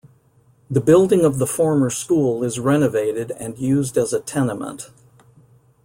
[0.67, 4.89] The building of the former school is renovated and used as a tenement.